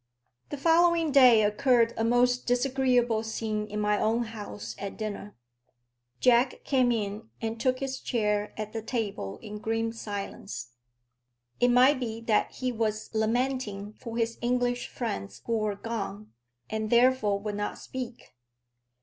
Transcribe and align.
The 0.49 0.57
following 0.57 1.11
day 1.11 1.43
occurred 1.43 1.93
a 1.95 2.03
most 2.03 2.47
disagreeable 2.47 3.21
scene 3.21 3.67
in 3.67 3.79
my 3.79 3.99
own 4.01 4.23
house 4.23 4.75
at 4.79 4.97
dinner. 4.97 5.35
Jack 6.19 6.63
came 6.63 6.91
in 6.91 7.29
and 7.39 7.59
took 7.61 7.77
his 7.81 7.99
chair 7.99 8.51
at 8.57 8.73
the 8.73 8.81
table 8.81 9.37
in 9.43 9.59
grim 9.59 9.91
silence. 9.93 10.73
It 11.59 11.69
might 11.69 11.99
be 11.99 12.19
that 12.21 12.49
he 12.53 12.71
was 12.71 13.13
lamenting 13.13 13.93
for 13.93 14.17
his 14.17 14.39
English 14.41 14.87
friends 14.87 15.43
who 15.45 15.57
were 15.59 15.75
gone, 15.75 16.33
and 16.67 16.89
therefore 16.89 17.39
would 17.39 17.53
not 17.55 17.77
speak. 17.77 18.33